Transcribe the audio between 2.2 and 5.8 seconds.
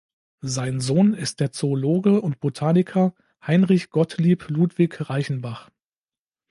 und Botaniker Heinrich Gottlieb Ludwig Reichenbach.